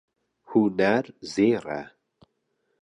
[0.51, 1.81] Huner zêr e.